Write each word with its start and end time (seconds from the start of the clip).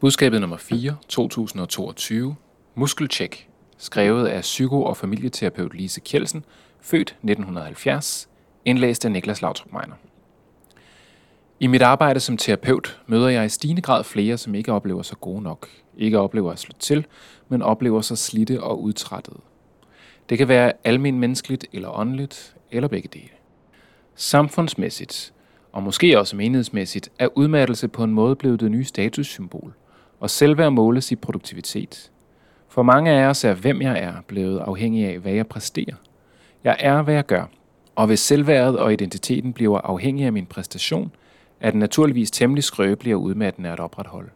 Budskabet 0.00 0.40
nummer 0.40 0.56
4, 0.56 0.96
2022. 1.08 2.34
Muskelcheck. 2.74 3.48
Skrevet 3.78 4.26
af 4.26 4.40
psyko- 4.40 4.82
og 4.82 4.96
familieterapeut 4.96 5.74
Lise 5.74 6.00
Kjeldsen, 6.00 6.44
født 6.80 7.08
1970, 7.22 8.28
indlæst 8.64 9.04
af 9.04 9.12
Niklas 9.12 9.42
Lautrup 9.42 9.72
Meiner. 9.72 9.94
I 11.60 11.66
mit 11.66 11.82
arbejde 11.82 12.20
som 12.20 12.36
terapeut 12.36 13.00
møder 13.06 13.28
jeg 13.28 13.46
i 13.46 13.48
stigende 13.48 13.82
grad 13.82 14.04
flere, 14.04 14.38
som 14.38 14.54
ikke 14.54 14.72
oplever 14.72 15.02
sig 15.02 15.20
gode 15.20 15.42
nok, 15.42 15.68
ikke 15.96 16.18
oplever 16.18 16.52
at 16.52 16.58
slå 16.58 16.72
til, 16.78 17.06
men 17.48 17.62
oplever 17.62 18.00
sig 18.00 18.18
slidte 18.18 18.62
og 18.62 18.82
udtrættede. 18.82 19.40
Det 20.28 20.38
kan 20.38 20.48
være 20.48 20.72
almen 20.84 21.18
menneskeligt 21.18 21.66
eller 21.72 21.98
åndeligt, 21.98 22.56
eller 22.70 22.88
begge 22.88 23.08
dele. 23.12 23.30
Samfundsmæssigt, 24.14 25.32
og 25.72 25.82
måske 25.82 26.18
også 26.18 26.36
menighedsmæssigt, 26.36 27.08
er 27.18 27.28
udmattelse 27.38 27.88
på 27.88 28.04
en 28.04 28.12
måde 28.12 28.36
blevet 28.36 28.60
det 28.60 28.70
nye 28.70 28.84
statussymbol, 28.84 29.74
og 30.20 30.30
selvværd 30.30 30.72
måles 30.72 31.12
i 31.12 31.16
produktivitet. 31.16 32.10
For 32.68 32.82
mange 32.82 33.10
af 33.10 33.26
os 33.26 33.44
er, 33.44 33.54
hvem 33.54 33.82
jeg 33.82 33.98
er, 33.98 34.12
blevet 34.26 34.58
afhængig 34.58 35.06
af, 35.06 35.18
hvad 35.18 35.32
jeg 35.32 35.46
præsterer. 35.46 35.94
Jeg 36.64 36.76
er, 36.78 37.02
hvad 37.02 37.14
jeg 37.14 37.26
gør, 37.26 37.44
og 37.96 38.06
hvis 38.06 38.20
selvværdet 38.20 38.78
og 38.78 38.92
identiteten 38.92 39.52
bliver 39.52 39.78
afhængig 39.78 40.26
af 40.26 40.32
min 40.32 40.46
præstation, 40.46 41.12
er 41.60 41.70
den 41.70 41.80
naturligvis 41.80 42.30
temmelig 42.30 42.64
skrøbelig 42.64 43.14
og 43.14 43.22
udmattende 43.22 43.70
at 43.70 43.80
opretholde. 43.80 44.30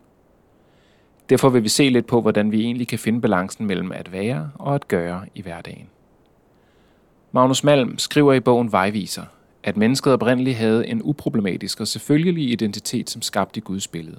Derfor 1.28 1.48
vil 1.48 1.62
vi 1.62 1.68
se 1.68 1.88
lidt 1.88 2.06
på, 2.06 2.20
hvordan 2.20 2.52
vi 2.52 2.60
egentlig 2.60 2.88
kan 2.88 2.98
finde 2.98 3.20
balancen 3.20 3.66
mellem 3.66 3.92
at 3.92 4.12
være 4.12 4.50
og 4.54 4.74
at 4.74 4.88
gøre 4.88 5.24
i 5.34 5.42
hverdagen. 5.42 5.88
Magnus 7.32 7.64
Malm 7.64 7.98
skriver 7.98 8.32
i 8.32 8.40
bogen 8.40 8.72
Vejviser, 8.72 9.24
at 9.62 9.76
mennesket 9.76 10.12
oprindeligt 10.12 10.56
havde 10.56 10.86
en 10.86 11.00
uproblematisk 11.04 11.80
og 11.80 11.86
selvfølgelig 11.86 12.50
identitet 12.50 13.10
som 13.10 13.22
skabt 13.22 13.56
i 13.56 13.60
Guds 13.60 13.88
billede. 13.88 14.18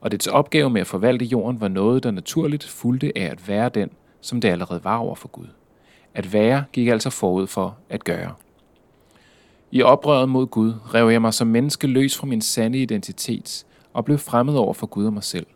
Og 0.00 0.12
dets 0.12 0.26
opgave 0.26 0.70
med 0.70 0.80
at 0.80 0.86
forvalte 0.86 1.24
jorden 1.24 1.60
var 1.60 1.68
noget, 1.68 2.02
der 2.02 2.10
naturligt 2.10 2.64
fulgte 2.64 3.12
af 3.16 3.24
at 3.24 3.48
være 3.48 3.68
den, 3.68 3.90
som 4.20 4.40
det 4.40 4.48
allerede 4.48 4.84
var 4.84 4.96
over 4.96 5.14
for 5.14 5.28
Gud. 5.28 5.46
At 6.14 6.32
være 6.32 6.64
gik 6.72 6.88
altså 6.88 7.10
forud 7.10 7.46
for 7.46 7.76
at 7.88 8.04
gøre. 8.04 8.34
I 9.70 9.82
oprøret 9.82 10.28
mod 10.28 10.46
Gud 10.46 10.74
rev 10.94 11.08
jeg 11.08 11.20
mig 11.20 11.34
som 11.34 11.46
menneske 11.46 11.86
løs 11.86 12.16
fra 12.16 12.26
min 12.26 12.40
sande 12.40 12.78
identitet 12.78 13.66
og 13.92 14.04
blev 14.04 14.18
fremmed 14.18 14.54
over 14.54 14.74
for 14.74 14.86
Gud 14.86 15.06
og 15.06 15.12
mig 15.12 15.24
selv. 15.24 15.46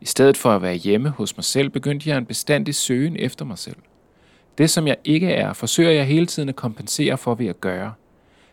I 0.00 0.06
stedet 0.06 0.36
for 0.36 0.50
at 0.50 0.62
være 0.62 0.74
hjemme 0.74 1.08
hos 1.08 1.36
mig 1.36 1.44
selv, 1.44 1.70
begyndte 1.70 2.10
jeg 2.10 2.18
en 2.18 2.26
bestandig 2.26 2.74
søgen 2.74 3.16
efter 3.16 3.44
mig 3.44 3.58
selv. 3.58 3.76
Det, 4.58 4.70
som 4.70 4.86
jeg 4.86 4.96
ikke 5.04 5.32
er, 5.32 5.52
forsøger 5.52 5.90
jeg 5.90 6.06
hele 6.06 6.26
tiden 6.26 6.48
at 6.48 6.56
kompensere 6.56 7.18
for 7.18 7.34
ved 7.34 7.46
at 7.46 7.60
gøre. 7.60 7.92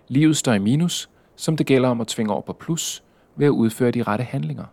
Livet 0.07 0.38
står 0.38 0.53
i 0.53 0.59
minus, 0.59 1.09
som 1.35 1.57
det 1.57 1.66
gælder 1.66 1.89
om 1.89 2.01
at 2.01 2.07
tvinge 2.07 2.33
over 2.33 2.41
på 2.41 2.53
plus 2.53 3.03
ved 3.35 3.45
at 3.45 3.51
udføre 3.51 3.91
de 3.91 4.03
rette 4.03 4.23
handlinger. 4.23 4.66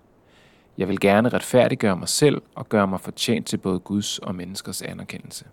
Jeg 0.79 0.89
vil 0.89 1.01
gerne 1.01 1.29
retfærdiggøre 1.29 1.97
mig 1.97 2.09
selv 2.09 2.43
og 2.55 2.69
gøre 2.69 2.87
mig 2.87 3.01
fortjent 3.01 3.47
til 3.47 3.57
både 3.57 3.79
Guds 3.79 4.19
og 4.19 4.35
menneskers 4.35 4.83
anerkendelse. 4.83 5.45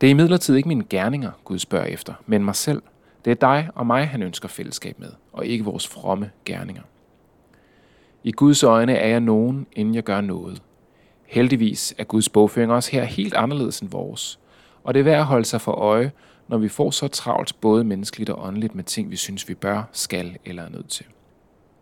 Det 0.00 0.06
er 0.06 0.10
imidlertid 0.10 0.56
ikke 0.56 0.68
mine 0.68 0.84
gerninger, 0.90 1.30
Gud 1.44 1.58
spørger 1.58 1.86
efter, 1.86 2.14
men 2.26 2.44
mig 2.44 2.56
selv. 2.56 2.82
Det 3.24 3.30
er 3.30 3.34
dig 3.34 3.70
og 3.74 3.86
mig, 3.86 4.08
han 4.08 4.22
ønsker 4.22 4.48
fællesskab 4.48 4.98
med, 4.98 5.10
og 5.32 5.46
ikke 5.46 5.64
vores 5.64 5.88
fromme 5.88 6.30
gerninger. 6.44 6.82
I 8.24 8.32
Guds 8.32 8.62
øjne 8.62 8.94
er 8.94 9.08
jeg 9.08 9.20
nogen, 9.20 9.66
inden 9.72 9.94
jeg 9.94 10.04
gør 10.04 10.20
noget. 10.20 10.62
Heldigvis 11.26 11.94
er 11.98 12.04
Guds 12.04 12.28
bogføring 12.28 12.72
også 12.72 12.92
her 12.92 13.04
helt 13.04 13.34
anderledes 13.34 13.80
end 13.80 13.90
vores, 13.90 14.38
og 14.84 14.94
det 14.94 15.00
er 15.00 15.04
værd 15.04 15.18
at 15.18 15.26
holde 15.26 15.44
sig 15.44 15.60
for 15.60 15.72
øje, 15.72 16.12
når 16.48 16.58
vi 16.58 16.68
får 16.68 16.90
så 16.90 17.08
travlt 17.08 17.60
både 17.60 17.84
menneskeligt 17.84 18.30
og 18.30 18.46
åndeligt 18.46 18.74
med 18.74 18.84
ting, 18.84 19.10
vi 19.10 19.16
synes, 19.16 19.48
vi 19.48 19.54
bør, 19.54 19.82
skal 19.92 20.36
eller 20.44 20.62
er 20.62 20.68
nødt 20.68 20.88
til. 20.88 21.06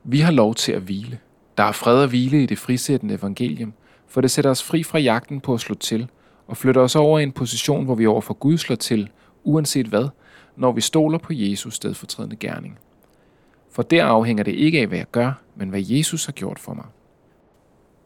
Vi 0.04 0.20
har 0.20 0.32
lov 0.32 0.54
til 0.54 0.72
at 0.72 0.82
hvile. 0.82 1.18
Der 1.56 1.64
er 1.64 1.72
fred 1.72 2.02
og 2.02 2.08
hvile 2.08 2.42
i 2.42 2.46
det 2.46 2.58
frisættende 2.58 3.14
evangelium, 3.14 3.72
for 4.06 4.20
det 4.20 4.30
sætter 4.30 4.50
os 4.50 4.62
fri 4.62 4.82
fra 4.82 4.98
jagten 4.98 5.40
på 5.40 5.54
at 5.54 5.60
slå 5.60 5.74
til, 5.74 6.08
og 6.46 6.56
flytter 6.56 6.80
os 6.80 6.96
over 6.96 7.18
i 7.18 7.22
en 7.22 7.32
position, 7.32 7.84
hvor 7.84 7.94
vi 7.94 8.06
overfor 8.06 8.34
Gud 8.34 8.58
slår 8.58 8.76
til, 8.76 9.10
uanset 9.44 9.86
hvad, 9.86 10.08
når 10.56 10.72
vi 10.72 10.80
stoler 10.80 11.18
på 11.18 11.32
Jesus 11.32 11.74
stedfortrædende 11.74 12.36
gerning. 12.36 12.78
For 13.70 13.82
der 13.82 14.04
afhænger 14.04 14.44
det 14.44 14.52
ikke 14.52 14.80
af, 14.80 14.86
hvad 14.86 14.98
jeg 14.98 15.10
gør, 15.12 15.32
men 15.56 15.68
hvad 15.68 15.82
Jesus 15.82 16.24
har 16.24 16.32
gjort 16.32 16.58
for 16.58 16.74
mig. 16.74 16.84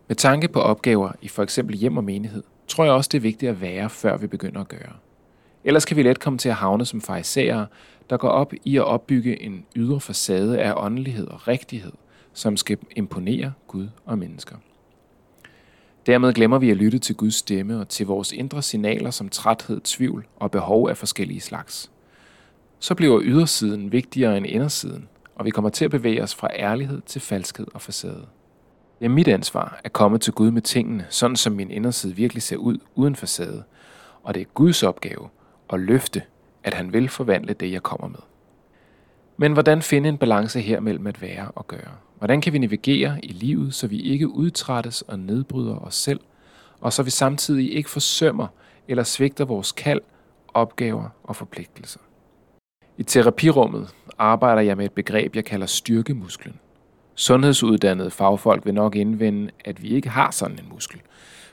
Med 0.08 0.16
tanke 0.16 0.48
på 0.48 0.60
opgaver 0.60 1.12
i 1.22 1.28
for 1.28 1.42
eksempel 1.42 1.76
hjem 1.76 1.96
og 1.96 2.04
menighed, 2.04 2.42
tror 2.68 2.84
jeg 2.84 2.92
også, 2.92 3.08
det 3.12 3.18
er 3.18 3.22
vigtigt 3.22 3.50
at 3.50 3.60
være, 3.60 3.90
før 3.90 4.16
vi 4.16 4.26
begynder 4.26 4.60
at 4.60 4.68
gøre. 4.68 4.92
Ellers 5.64 5.84
kan 5.84 5.96
vi 5.96 6.02
let 6.02 6.20
komme 6.20 6.38
til 6.38 6.48
at 6.48 6.54
havne 6.54 6.86
som 6.86 7.00
farisæere, 7.00 7.66
der 8.10 8.16
går 8.16 8.28
op 8.28 8.52
i 8.64 8.76
at 8.76 8.84
opbygge 8.84 9.42
en 9.42 9.64
ydre 9.76 10.00
facade 10.00 10.60
af 10.60 10.72
åndelighed 10.76 11.28
og 11.28 11.48
rigtighed, 11.48 11.92
som 12.32 12.56
skal 12.56 12.78
imponere 12.96 13.52
Gud 13.66 13.88
og 14.04 14.18
mennesker. 14.18 14.56
Dermed 16.06 16.32
glemmer 16.32 16.58
vi 16.58 16.70
at 16.70 16.76
lytte 16.76 16.98
til 16.98 17.16
Guds 17.16 17.34
stemme 17.34 17.80
og 17.80 17.88
til 17.88 18.06
vores 18.06 18.32
indre 18.32 18.62
signaler 18.62 19.10
som 19.10 19.28
træthed, 19.28 19.80
tvivl 19.80 20.26
og 20.36 20.50
behov 20.50 20.88
af 20.88 20.96
forskellige 20.96 21.40
slags. 21.40 21.90
Så 22.78 22.94
bliver 22.94 23.20
ydersiden 23.22 23.92
vigtigere 23.92 24.36
end 24.36 24.46
indersiden, 24.46 25.08
og 25.34 25.44
vi 25.44 25.50
kommer 25.50 25.70
til 25.70 25.84
at 25.84 25.90
bevæge 25.90 26.22
os 26.22 26.34
fra 26.34 26.48
ærlighed 26.56 27.00
til 27.06 27.20
falskhed 27.20 27.66
og 27.74 27.82
facade. 27.82 28.26
Det 28.98 29.04
er 29.04 29.10
mit 29.10 29.28
ansvar 29.28 29.80
at 29.84 29.92
komme 29.92 30.18
til 30.18 30.32
Gud 30.32 30.50
med 30.50 30.62
tingene, 30.62 31.06
sådan 31.10 31.36
som 31.36 31.52
min 31.52 31.70
inderside 31.70 32.16
virkelig 32.16 32.42
ser 32.42 32.56
ud 32.56 32.78
uden 32.94 33.16
facade, 33.16 33.64
og 34.22 34.34
det 34.34 34.40
er 34.40 34.44
Guds 34.54 34.82
opgave 34.82 35.28
at 35.72 35.80
løfte, 35.80 36.22
at 36.64 36.74
han 36.74 36.92
vil 36.92 37.08
forvandle 37.08 37.52
det, 37.54 37.72
jeg 37.72 37.82
kommer 37.82 38.08
med. 38.08 38.29
Men 39.40 39.52
hvordan 39.52 39.82
finde 39.82 40.08
en 40.08 40.18
balance 40.18 40.60
her 40.60 40.80
mellem 40.80 41.06
at 41.06 41.22
være 41.22 41.50
og 41.54 41.66
gøre? 41.66 41.92
Hvordan 42.18 42.40
kan 42.40 42.52
vi 42.52 42.58
navigere 42.58 43.24
i 43.24 43.28
livet, 43.28 43.74
så 43.74 43.86
vi 43.86 44.00
ikke 44.00 44.28
udtrættes 44.28 45.02
og 45.02 45.18
nedbryder 45.18 45.76
os 45.76 45.94
selv, 45.94 46.20
og 46.80 46.92
så 46.92 47.02
vi 47.02 47.10
samtidig 47.10 47.76
ikke 47.76 47.90
forsømmer 47.90 48.46
eller 48.88 49.02
svigter 49.02 49.44
vores 49.44 49.72
kald, 49.72 50.00
opgaver 50.54 51.08
og 51.22 51.36
forpligtelser? 51.36 52.00
I 52.98 53.02
terapirummet 53.02 53.88
arbejder 54.18 54.62
jeg 54.62 54.76
med 54.76 54.84
et 54.84 54.92
begreb, 54.92 55.36
jeg 55.36 55.44
kalder 55.44 55.66
styrkemusklen. 55.66 56.54
Sundhedsuddannede 57.14 58.10
fagfolk 58.10 58.66
vil 58.66 58.74
nok 58.74 58.96
indvende, 58.96 59.50
at 59.64 59.82
vi 59.82 59.88
ikke 59.88 60.08
har 60.08 60.30
sådan 60.30 60.58
en 60.58 60.68
muskel. 60.72 61.00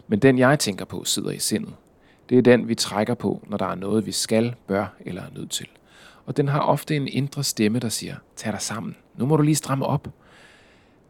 Men 0.07 0.19
den 0.19 0.37
jeg 0.37 0.59
tænker 0.59 0.85
på 0.85 1.03
sidder 1.03 1.31
i 1.31 1.39
sindet. 1.39 1.73
Det 2.29 2.37
er 2.37 2.41
den, 2.41 2.67
vi 2.67 2.75
trækker 2.75 3.13
på, 3.13 3.41
når 3.47 3.57
der 3.57 3.65
er 3.65 3.75
noget, 3.75 4.05
vi 4.05 4.11
skal, 4.11 4.55
bør 4.67 4.85
eller 5.05 5.21
er 5.21 5.29
nødt 5.35 5.51
til. 5.51 5.67
Og 6.27 6.37
den 6.37 6.47
har 6.47 6.59
ofte 6.59 6.95
en 6.95 7.07
indre 7.07 7.43
stemme, 7.43 7.79
der 7.79 7.89
siger, 7.89 8.15
tag 8.35 8.51
dig 8.51 8.61
sammen, 8.61 8.95
nu 9.15 9.25
må 9.25 9.37
du 9.37 9.43
lige 9.43 9.55
stramme 9.55 9.85
op. 9.85 10.07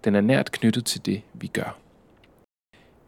Den 0.03 0.15
er 0.15 0.21
nært 0.21 0.51
knyttet 0.51 0.85
til 0.85 1.05
det, 1.05 1.21
vi 1.33 1.47
gør. 1.47 1.77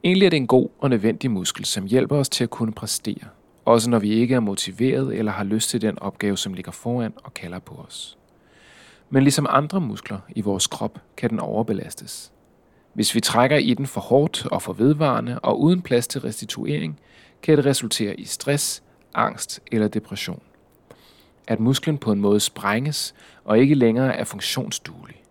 Egentlig 0.03 0.25
er 0.25 0.29
det 0.29 0.37
en 0.37 0.47
god 0.47 0.69
og 0.79 0.89
nødvendig 0.89 1.31
muskel, 1.31 1.65
som 1.65 1.85
hjælper 1.85 2.15
os 2.15 2.29
til 2.29 2.43
at 2.43 2.49
kunne 2.49 2.71
præstere, 2.71 3.27
også 3.65 3.89
når 3.89 3.99
vi 3.99 4.09
ikke 4.09 4.35
er 4.35 4.39
motiveret 4.39 5.15
eller 5.15 5.31
har 5.31 5.43
lyst 5.43 5.69
til 5.69 5.81
den 5.81 5.99
opgave, 5.99 6.37
som 6.37 6.53
ligger 6.53 6.71
foran 6.71 7.13
og 7.23 7.33
kalder 7.33 7.59
på 7.59 7.75
os. 7.75 8.17
Men 9.09 9.23
ligesom 9.23 9.47
andre 9.49 9.81
muskler 9.81 10.19
i 10.29 10.41
vores 10.41 10.67
krop, 10.67 10.99
kan 11.17 11.29
den 11.29 11.39
overbelastes. 11.39 12.31
Hvis 12.93 13.15
vi 13.15 13.19
trækker 13.19 13.57
i 13.57 13.73
den 13.73 13.87
for 13.87 14.01
hårdt 14.01 14.45
og 14.45 14.61
for 14.61 14.73
vedvarende 14.73 15.39
og 15.39 15.61
uden 15.61 15.81
plads 15.81 16.07
til 16.07 16.21
restituering, 16.21 16.99
kan 17.41 17.57
det 17.57 17.65
resultere 17.65 18.19
i 18.19 18.25
stress, 18.25 18.83
angst 19.13 19.61
eller 19.71 19.87
depression. 19.87 20.41
At 21.49 21.59
musklen 21.59 21.97
på 21.97 22.11
en 22.11 22.21
måde 22.21 22.39
sprænges 22.39 23.15
og 23.45 23.59
ikke 23.59 23.75
længere 23.75 24.15
er 24.15 24.23
funktionsduelig. 24.23 25.23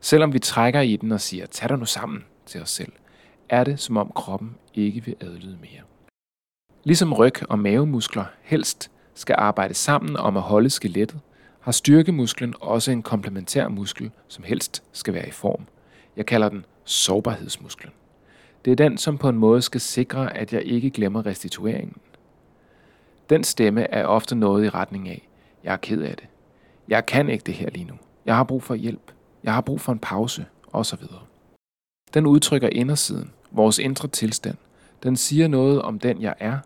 Selvom 0.00 0.32
vi 0.32 0.38
trækker 0.38 0.80
i 0.80 0.96
den 0.96 1.12
og 1.12 1.20
siger, 1.20 1.46
tag 1.46 1.68
dig 1.68 1.78
nu 1.78 1.84
sammen 1.84 2.24
til 2.46 2.62
os 2.62 2.70
selv, 2.70 2.92
er 3.48 3.64
det 3.64 3.80
som 3.80 3.96
om 3.96 4.12
kroppen 4.14 4.56
ikke 4.74 5.04
vil 5.04 5.16
adlyde 5.20 5.58
mere. 5.60 5.82
Ligesom 6.84 7.12
ryg- 7.12 7.50
og 7.50 7.58
mavemuskler 7.58 8.24
helst 8.42 8.90
skal 9.14 9.36
arbejde 9.38 9.74
sammen 9.74 10.16
om 10.16 10.36
at 10.36 10.42
holde 10.42 10.70
skelettet, 10.70 11.20
har 11.60 11.72
styrkemusklen 11.72 12.54
også 12.60 12.90
en 12.90 13.02
komplementær 13.02 13.68
muskel, 13.68 14.10
som 14.28 14.44
helst 14.44 14.82
skal 14.92 15.14
være 15.14 15.28
i 15.28 15.32
form. 15.32 15.66
Jeg 16.16 16.26
kalder 16.26 16.48
den 16.48 16.64
sårbarhedsmusklen. 16.84 17.92
Det 18.64 18.70
er 18.70 18.76
den, 18.76 18.98
som 18.98 19.18
på 19.18 19.28
en 19.28 19.38
måde 19.38 19.62
skal 19.62 19.80
sikre, 19.80 20.36
at 20.36 20.52
jeg 20.52 20.62
ikke 20.62 20.90
glemmer 20.90 21.26
restitueringen. 21.26 21.96
Den 23.30 23.44
stemme 23.44 23.82
er 23.90 24.04
ofte 24.04 24.34
noget 24.34 24.64
i 24.64 24.68
retning 24.68 25.08
af, 25.08 25.25
jeg 25.66 25.72
er 25.72 25.76
ked 25.76 26.02
af 26.02 26.16
det. 26.16 26.26
Jeg 26.88 27.06
kan 27.06 27.28
ikke 27.28 27.44
det 27.46 27.54
her 27.54 27.70
lige 27.70 27.84
nu. 27.84 27.94
Jeg 28.26 28.36
har 28.36 28.44
brug 28.44 28.62
for 28.62 28.74
hjælp. 28.74 29.12
Jeg 29.44 29.54
har 29.54 29.60
brug 29.60 29.80
for 29.80 29.92
en 29.92 29.98
pause, 29.98 30.46
osv. 30.72 31.02
Den 32.14 32.26
udtrykker 32.26 32.68
indersiden, 32.68 33.30
vores 33.50 33.78
indre 33.78 34.08
tilstand. 34.08 34.56
Den 35.02 35.16
siger 35.16 35.48
noget 35.48 35.82
om 35.82 35.98
den, 35.98 36.22
jeg 36.22 36.34
er, 36.38 36.58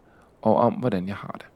og 0.43 0.57
om, 0.57 0.75
hvordan 0.75 1.09
jeg 1.09 1.17
har 1.17 1.33
det. 1.33 1.47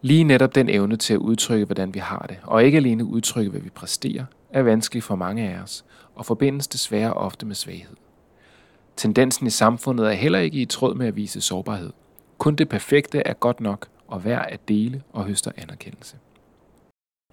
Lige 0.00 0.24
netop 0.24 0.54
den 0.54 0.68
evne 0.68 0.96
til 0.96 1.14
at 1.14 1.18
udtrykke, 1.18 1.64
hvordan 1.64 1.94
vi 1.94 1.98
har 1.98 2.26
det, 2.28 2.36
og 2.42 2.64
ikke 2.64 2.76
alene 2.76 3.04
udtrykke, 3.04 3.50
hvad 3.50 3.60
vi 3.60 3.70
præsterer, 3.70 4.24
er 4.50 4.62
vanskelig 4.62 5.02
for 5.02 5.16
mange 5.16 5.50
af 5.50 5.62
os, 5.62 5.84
og 6.14 6.26
forbindes 6.26 6.68
desværre 6.68 7.14
ofte 7.14 7.46
med 7.46 7.54
svaghed. 7.54 7.96
Tendensen 8.96 9.46
i 9.46 9.50
samfundet 9.50 10.06
er 10.06 10.12
heller 10.12 10.38
ikke 10.38 10.58
i 10.58 10.64
tråd 10.64 10.94
med 10.94 11.06
at 11.06 11.16
vise 11.16 11.40
sårbarhed. 11.40 11.90
Kun 12.38 12.54
det 12.54 12.68
perfekte 12.68 13.18
er 13.26 13.32
godt 13.32 13.60
nok 13.60 13.86
og 14.12 14.24
værd 14.24 14.46
at 14.48 14.68
dele 14.68 15.02
og 15.12 15.24
høster 15.24 15.50
anerkendelse. 15.56 16.16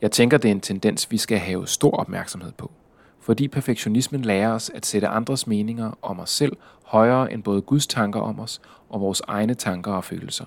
Jeg 0.01 0.11
tænker, 0.11 0.37
det 0.37 0.47
er 0.47 0.51
en 0.51 0.61
tendens, 0.61 1.11
vi 1.11 1.17
skal 1.17 1.37
have 1.37 1.67
stor 1.67 1.91
opmærksomhed 1.91 2.51
på, 2.51 2.71
fordi 3.19 3.47
perfektionismen 3.47 4.21
lærer 4.21 4.51
os 4.51 4.69
at 4.69 4.85
sætte 4.85 5.07
andres 5.07 5.47
meninger 5.47 5.91
om 6.01 6.19
os 6.19 6.29
selv 6.29 6.57
højere 6.83 7.33
end 7.33 7.43
både 7.43 7.61
Guds 7.61 7.87
tanker 7.87 8.19
om 8.19 8.39
os 8.39 8.61
og 8.89 9.01
vores 9.01 9.21
egne 9.27 9.53
tanker 9.53 9.91
og 9.91 10.03
følelser. 10.03 10.45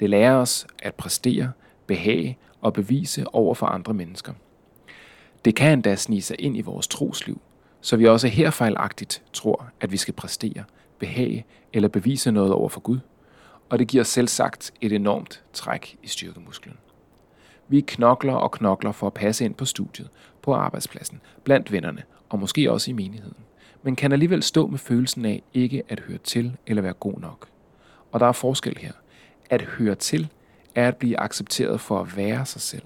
Det 0.00 0.10
lærer 0.10 0.34
os 0.34 0.66
at 0.78 0.94
præstere, 0.94 1.52
behage 1.86 2.38
og 2.60 2.72
bevise 2.72 3.24
over 3.34 3.54
for 3.54 3.66
andre 3.66 3.94
mennesker. 3.94 4.32
Det 5.44 5.54
kan 5.54 5.72
endda 5.72 5.96
snige 5.96 6.22
sig 6.22 6.36
ind 6.38 6.56
i 6.56 6.60
vores 6.60 6.88
trosliv, 6.88 7.40
så 7.80 7.96
vi 7.96 8.06
også 8.06 8.28
her 8.28 8.50
fejlagtigt 8.50 9.22
tror, 9.32 9.66
at 9.80 9.92
vi 9.92 9.96
skal 9.96 10.14
præstere, 10.14 10.64
behage 10.98 11.44
eller 11.72 11.88
bevise 11.88 12.32
noget 12.32 12.52
over 12.52 12.68
for 12.68 12.80
Gud. 12.80 12.98
Og 13.72 13.78
det 13.78 13.88
giver 13.88 14.04
selv 14.04 14.28
sagt 14.28 14.72
et 14.80 14.92
enormt 14.92 15.42
træk 15.52 15.96
i 16.02 16.08
styrkemusklen. 16.08 16.76
Vi 17.68 17.80
knokler 17.80 18.34
og 18.34 18.50
knokler 18.50 18.92
for 18.92 19.06
at 19.06 19.14
passe 19.14 19.44
ind 19.44 19.54
på 19.54 19.64
studiet, 19.64 20.08
på 20.42 20.54
arbejdspladsen, 20.54 21.20
blandt 21.44 21.72
vennerne 21.72 22.02
og 22.28 22.38
måske 22.38 22.72
også 22.72 22.90
i 22.90 22.94
menigheden, 22.94 23.36
men 23.82 23.96
kan 23.96 24.12
alligevel 24.12 24.42
stå 24.42 24.66
med 24.66 24.78
følelsen 24.78 25.24
af 25.24 25.42
ikke 25.54 25.82
at 25.88 26.00
høre 26.00 26.18
til 26.18 26.56
eller 26.66 26.82
være 26.82 26.92
god 26.92 27.18
nok. 27.18 27.48
Og 28.12 28.20
der 28.20 28.26
er 28.26 28.32
forskel 28.32 28.78
her. 28.78 28.92
At 29.50 29.62
høre 29.62 29.94
til 29.94 30.28
er 30.74 30.88
at 30.88 30.96
blive 30.96 31.20
accepteret 31.20 31.80
for 31.80 32.00
at 32.00 32.16
være 32.16 32.46
sig 32.46 32.60
selv. 32.60 32.84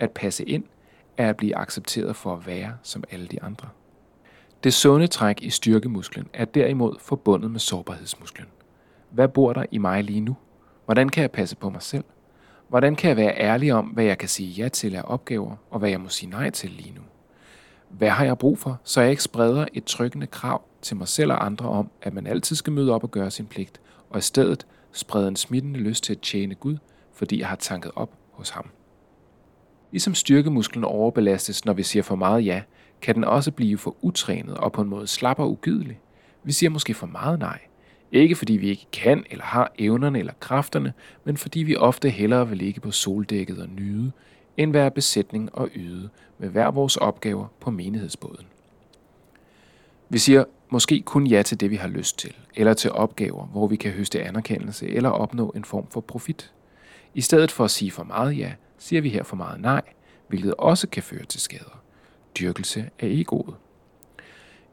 At 0.00 0.10
passe 0.10 0.44
ind 0.44 0.64
er 1.16 1.28
at 1.28 1.36
blive 1.36 1.56
accepteret 1.56 2.16
for 2.16 2.32
at 2.32 2.46
være 2.46 2.76
som 2.82 3.04
alle 3.10 3.26
de 3.26 3.42
andre. 3.42 3.68
Det 4.64 4.74
sunde 4.74 5.06
træk 5.06 5.42
i 5.42 5.50
styrkemusklen 5.50 6.28
er 6.32 6.44
derimod 6.44 6.94
forbundet 6.98 7.50
med 7.50 7.60
sårbarhedsmusklen. 7.60 8.48
Hvad 9.12 9.28
bor 9.28 9.52
der 9.52 9.64
i 9.70 9.78
mig 9.78 10.04
lige 10.04 10.20
nu? 10.20 10.36
Hvordan 10.84 11.08
kan 11.08 11.22
jeg 11.22 11.30
passe 11.30 11.56
på 11.56 11.70
mig 11.70 11.82
selv? 11.82 12.04
Hvordan 12.68 12.96
kan 12.96 13.08
jeg 13.08 13.16
være 13.16 13.38
ærlig 13.38 13.72
om, 13.72 13.86
hvad 13.86 14.04
jeg 14.04 14.18
kan 14.18 14.28
sige 14.28 14.48
ja 14.48 14.68
til 14.68 14.94
af 14.94 15.02
opgaver, 15.04 15.56
og 15.70 15.78
hvad 15.78 15.90
jeg 15.90 16.00
må 16.00 16.08
sige 16.08 16.30
nej 16.30 16.50
til 16.50 16.70
lige 16.70 16.94
nu? 16.94 17.00
Hvad 17.88 18.08
har 18.08 18.24
jeg 18.24 18.38
brug 18.38 18.58
for, 18.58 18.80
så 18.84 19.00
jeg 19.00 19.10
ikke 19.10 19.22
spreder 19.22 19.66
et 19.72 19.84
trykkende 19.84 20.26
krav 20.26 20.62
til 20.82 20.96
mig 20.96 21.08
selv 21.08 21.32
og 21.32 21.46
andre 21.46 21.68
om, 21.68 21.90
at 22.02 22.14
man 22.14 22.26
altid 22.26 22.56
skal 22.56 22.72
møde 22.72 22.94
op 22.94 23.02
og 23.02 23.10
gøre 23.10 23.30
sin 23.30 23.46
pligt, 23.46 23.80
og 24.10 24.18
i 24.18 24.22
stedet 24.22 24.66
sprede 24.92 25.28
en 25.28 25.36
smittende 25.36 25.80
lyst 25.80 26.04
til 26.04 26.12
at 26.12 26.20
tjene 26.20 26.54
Gud, 26.54 26.76
fordi 27.14 27.40
jeg 27.40 27.48
har 27.48 27.56
tanket 27.56 27.92
op 27.96 28.10
hos 28.30 28.50
ham. 28.50 28.66
Ligesom 29.90 30.14
styrkemusklen 30.14 30.84
overbelastes, 30.84 31.64
når 31.64 31.72
vi 31.72 31.82
siger 31.82 32.02
for 32.02 32.16
meget 32.16 32.46
ja, 32.46 32.62
kan 33.00 33.14
den 33.14 33.24
også 33.24 33.52
blive 33.52 33.78
for 33.78 33.96
utrænet 34.00 34.56
og 34.56 34.72
på 34.72 34.82
en 34.82 34.88
måde 34.88 35.06
slap 35.06 35.38
og 35.38 35.50
ugidelig. 35.50 36.00
Vi 36.44 36.52
siger 36.52 36.70
måske 36.70 36.94
for 36.94 37.06
meget 37.06 37.38
nej. 37.38 37.58
Ikke 38.12 38.34
fordi 38.34 38.52
vi 38.52 38.68
ikke 38.68 38.86
kan 38.92 39.24
eller 39.30 39.44
har 39.44 39.72
evnerne 39.78 40.18
eller 40.18 40.32
kræfterne, 40.40 40.92
men 41.24 41.36
fordi 41.36 41.62
vi 41.62 41.76
ofte 41.76 42.10
hellere 42.10 42.48
vil 42.48 42.58
ligge 42.58 42.80
på 42.80 42.90
soldækket 42.90 43.58
og 43.58 43.68
nyde, 43.68 44.12
end 44.56 44.72
være 44.72 44.90
besætning 44.90 45.54
og 45.54 45.68
yde 45.74 46.08
med 46.38 46.48
hver 46.48 46.70
vores 46.70 46.96
opgaver 46.96 47.46
på 47.60 47.70
menighedsbåden. 47.70 48.46
Vi 50.08 50.18
siger 50.18 50.44
måske 50.70 51.00
kun 51.00 51.26
ja 51.26 51.42
til 51.42 51.60
det, 51.60 51.70
vi 51.70 51.76
har 51.76 51.88
lyst 51.88 52.18
til, 52.18 52.34
eller 52.54 52.74
til 52.74 52.92
opgaver, 52.92 53.46
hvor 53.46 53.66
vi 53.66 53.76
kan 53.76 53.90
høste 53.90 54.22
anerkendelse 54.22 54.88
eller 54.88 55.10
opnå 55.10 55.48
en 55.56 55.64
form 55.64 55.86
for 55.90 56.00
profit. 56.00 56.52
I 57.14 57.20
stedet 57.20 57.50
for 57.50 57.64
at 57.64 57.70
sige 57.70 57.90
for 57.90 58.04
meget 58.04 58.38
ja, 58.38 58.52
siger 58.78 59.02
vi 59.02 59.08
her 59.08 59.22
for 59.22 59.36
meget 59.36 59.60
nej, 59.60 59.82
hvilket 60.28 60.54
også 60.54 60.88
kan 60.88 61.02
føre 61.02 61.24
til 61.24 61.40
skader. 61.40 61.82
Dyrkelse 62.38 62.90
af 63.00 63.06
egoet. 63.06 63.54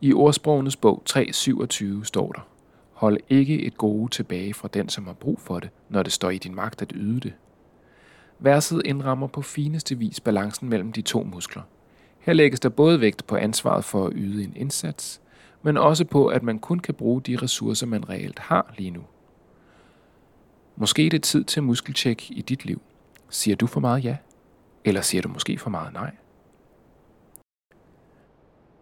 I 0.02 0.14
ordsprogenes 0.14 0.76
bog 0.76 1.04
3.27 1.10 2.04
står 2.04 2.32
der, 2.32 2.48
Hold 3.00 3.18
ikke 3.30 3.62
et 3.62 3.78
gode 3.78 4.12
tilbage 4.12 4.54
fra 4.54 4.68
den, 4.74 4.90
som 4.90 5.06
har 5.06 5.14
brug 5.14 5.40
for 5.40 5.60
det, 5.60 5.70
når 5.90 6.04
det 6.04 6.14
står 6.14 6.30
i 6.30 6.38
din 6.38 6.56
magt 6.56 6.82
at 6.82 6.92
yde 6.96 7.20
det. 7.20 7.34
Verset 8.40 8.82
indrammer 8.86 9.28
på 9.28 9.42
fineste 9.42 9.98
vis 9.98 10.20
balancen 10.20 10.70
mellem 10.70 10.92
de 10.92 11.02
to 11.02 11.24
muskler. 11.24 11.62
Her 12.20 12.34
lægges 12.34 12.60
der 12.60 12.70
både 12.70 13.02
vægt 13.02 13.28
på 13.28 13.36
ansvaret 13.36 13.86
for 13.86 14.08
at 14.08 14.14
yde 14.16 14.44
en 14.44 14.54
indsats, 14.56 15.22
men 15.62 15.78
også 15.78 16.06
på, 16.06 16.28
at 16.28 16.44
man 16.44 16.60
kun 16.60 16.80
kan 16.80 16.94
bruge 16.94 17.22
de 17.22 17.38
ressourcer, 17.38 17.86
man 17.88 18.10
reelt 18.10 18.40
har 18.40 18.74
lige 18.78 18.92
nu. 18.92 19.02
Måske 20.76 21.06
er 21.06 21.10
det 21.10 21.24
tid 21.24 21.44
til 21.44 21.64
muskeltjek 21.64 22.32
i 22.32 22.42
dit 22.42 22.66
liv. 22.66 22.82
Siger 23.30 23.56
du 23.56 23.68
for 23.68 23.80
meget 23.80 24.04
ja? 24.04 24.18
Eller 24.86 25.02
siger 25.02 25.22
du 25.22 25.30
måske 25.30 25.58
for 25.58 25.70
meget 25.70 25.94
nej? 25.94 26.12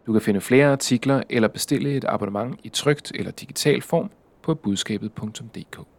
Du 0.08 0.14
kan 0.14 0.22
finde 0.22 0.42
flere 0.42 0.72
artikler 0.72 1.24
eller 1.30 1.48
bestille 1.48 1.98
et 1.98 2.06
abonnement 2.08 2.60
i 2.64 2.70
trygt 2.70 3.12
eller 3.16 3.32
digital 3.32 3.82
form 3.82 4.10
på 4.42 4.56
budskabet.dk. 4.56 5.97